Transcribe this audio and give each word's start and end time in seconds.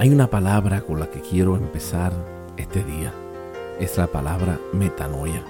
Hay 0.00 0.10
una 0.10 0.30
palabra 0.30 0.82
con 0.82 1.00
la 1.00 1.10
que 1.10 1.20
quiero 1.20 1.56
empezar 1.56 2.12
este 2.56 2.84
día. 2.84 3.12
Es 3.80 3.98
la 3.98 4.06
palabra 4.06 4.60
metanoia. 4.72 5.42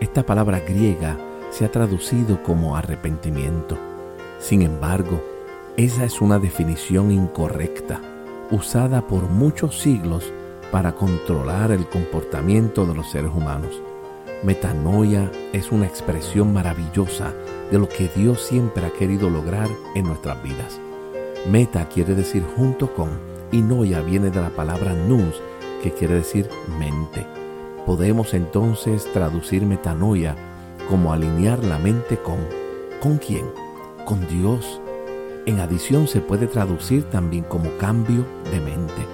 Esta 0.00 0.26
palabra 0.26 0.58
griega 0.58 1.16
se 1.50 1.64
ha 1.64 1.70
traducido 1.70 2.42
como 2.42 2.76
arrepentimiento. 2.76 3.78
Sin 4.40 4.62
embargo, 4.62 5.22
esa 5.76 6.04
es 6.04 6.20
una 6.20 6.40
definición 6.40 7.12
incorrecta, 7.12 8.00
usada 8.50 9.06
por 9.06 9.28
muchos 9.28 9.78
siglos 9.78 10.32
para 10.72 10.96
controlar 10.96 11.70
el 11.70 11.88
comportamiento 11.88 12.84
de 12.84 12.96
los 12.96 13.08
seres 13.08 13.30
humanos. 13.32 13.80
Metanoia 14.42 15.30
es 15.52 15.70
una 15.70 15.86
expresión 15.86 16.52
maravillosa 16.52 17.32
de 17.70 17.78
lo 17.78 17.88
que 17.88 18.08
Dios 18.08 18.42
siempre 18.42 18.84
ha 18.84 18.90
querido 18.90 19.30
lograr 19.30 19.68
en 19.94 20.04
nuestras 20.04 20.42
vidas. 20.42 20.80
Meta 21.48 21.88
quiere 21.88 22.16
decir 22.16 22.42
junto 22.56 22.92
con 22.92 23.37
y 23.50 23.62
noia 23.62 24.00
viene 24.00 24.30
de 24.30 24.40
la 24.40 24.50
palabra 24.50 24.94
nous, 24.94 25.40
que 25.82 25.92
quiere 25.92 26.14
decir 26.14 26.48
mente. 26.78 27.26
Podemos 27.86 28.34
entonces 28.34 29.10
traducir 29.12 29.64
metanoia 29.64 30.36
como 30.88 31.12
alinear 31.12 31.64
la 31.64 31.78
mente 31.78 32.16
con 32.18 32.38
¿con 33.00 33.18
quién? 33.18 33.46
Con 34.04 34.26
Dios. 34.28 34.80
En 35.46 35.60
adición 35.60 36.08
se 36.08 36.20
puede 36.20 36.46
traducir 36.46 37.04
también 37.04 37.44
como 37.44 37.70
cambio 37.78 38.24
de 38.50 38.60
mente. 38.60 39.06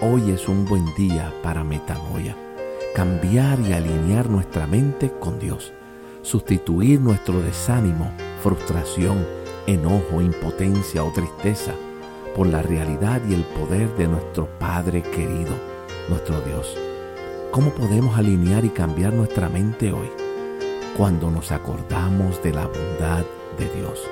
Hoy 0.00 0.30
es 0.30 0.48
un 0.48 0.64
buen 0.66 0.84
día 0.94 1.32
para 1.42 1.64
metanoia 1.64 2.36
cambiar 2.94 3.58
y 3.58 3.72
alinear 3.72 4.30
nuestra 4.30 4.68
mente 4.68 5.10
con 5.18 5.40
Dios, 5.40 5.72
sustituir 6.22 7.00
nuestro 7.00 7.40
desánimo, 7.40 8.12
frustración, 8.40 9.26
enojo, 9.66 10.20
impotencia 10.20 11.02
o 11.02 11.10
tristeza 11.10 11.74
por 12.34 12.46
la 12.46 12.62
realidad 12.62 13.20
y 13.28 13.34
el 13.34 13.44
poder 13.44 13.94
de 13.96 14.08
nuestro 14.08 14.48
Padre 14.58 15.02
querido, 15.02 15.52
nuestro 16.08 16.40
Dios. 16.40 16.76
¿Cómo 17.50 17.70
podemos 17.70 18.16
alinear 18.18 18.64
y 18.64 18.70
cambiar 18.70 19.12
nuestra 19.12 19.48
mente 19.48 19.92
hoy? 19.92 20.10
Cuando 20.96 21.30
nos 21.30 21.52
acordamos 21.52 22.42
de 22.42 22.52
la 22.52 22.66
bondad 22.66 23.24
de 23.58 23.68
Dios. 23.76 24.02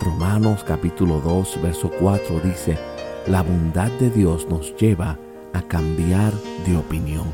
Romanos 0.00 0.64
capítulo 0.64 1.20
2, 1.20 1.62
verso 1.62 1.90
4 2.00 2.40
dice, 2.40 2.78
la 3.26 3.42
bondad 3.42 3.90
de 3.92 4.10
Dios 4.10 4.48
nos 4.48 4.74
lleva 4.76 5.18
a 5.52 5.62
cambiar 5.62 6.32
de 6.66 6.76
opinión 6.76 7.26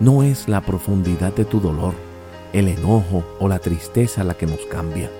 no 0.00 0.22
es 0.22 0.48
la 0.48 0.62
profundidad 0.62 1.34
de 1.34 1.44
tu 1.44 1.60
dolor, 1.60 1.92
el 2.54 2.68
enojo 2.68 3.22
o 3.38 3.48
la 3.48 3.58
tristeza 3.58 4.24
la 4.24 4.34
que 4.34 4.46
nos 4.46 4.60
cambia, 4.60 5.10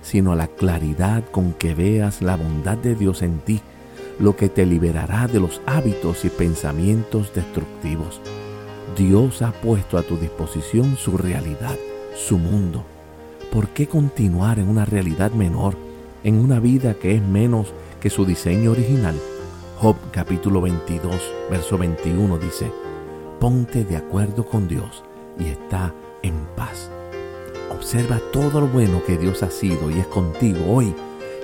sino 0.00 0.36
la 0.36 0.46
claridad 0.46 1.24
con 1.32 1.52
que 1.52 1.74
veas 1.74 2.22
la 2.22 2.36
bondad 2.36 2.78
de 2.78 2.94
Dios 2.94 3.22
en 3.22 3.40
ti, 3.40 3.60
lo 4.18 4.36
que 4.36 4.48
te 4.48 4.66
liberará 4.66 5.28
de 5.28 5.40
los 5.40 5.60
hábitos 5.66 6.24
y 6.24 6.28
pensamientos 6.28 7.32
destructivos. 7.34 8.20
Dios 8.96 9.42
ha 9.42 9.52
puesto 9.52 9.96
a 9.96 10.02
tu 10.02 10.16
disposición 10.16 10.96
su 10.96 11.16
realidad, 11.16 11.76
su 12.16 12.38
mundo. 12.38 12.84
¿Por 13.52 13.68
qué 13.68 13.86
continuar 13.86 14.58
en 14.58 14.68
una 14.68 14.84
realidad 14.84 15.30
menor, 15.30 15.76
en 16.24 16.40
una 16.40 16.58
vida 16.58 16.94
que 16.94 17.14
es 17.14 17.22
menos 17.22 17.72
que 18.00 18.10
su 18.10 18.24
diseño 18.24 18.72
original? 18.72 19.14
Job 19.78 19.96
capítulo 20.10 20.60
22, 20.60 21.14
verso 21.50 21.78
21 21.78 22.38
dice, 22.38 22.72
ponte 23.38 23.84
de 23.84 23.96
acuerdo 23.96 24.44
con 24.44 24.66
Dios 24.66 25.04
y 25.38 25.46
está 25.46 25.94
en 26.22 26.34
paz. 26.56 26.90
Observa 27.70 28.18
todo 28.32 28.60
lo 28.60 28.66
bueno 28.66 29.00
que 29.04 29.16
Dios 29.16 29.44
ha 29.44 29.50
sido 29.50 29.90
y 29.90 30.00
es 30.00 30.06
contigo 30.08 30.58
hoy 30.66 30.92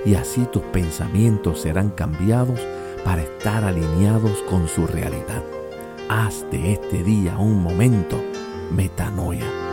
y 0.05 0.15
así 0.15 0.45
tus 0.51 0.61
pensamientos 0.63 1.61
serán 1.61 1.89
cambiados 1.89 2.59
para 3.03 3.23
estar 3.23 3.63
alineados 3.63 4.41
con 4.49 4.67
su 4.67 4.87
realidad. 4.87 5.43
Haz 6.09 6.45
de 6.51 6.73
este 6.73 7.03
día 7.03 7.37
un 7.37 7.61
momento 7.61 8.17
metanoia 8.71 9.64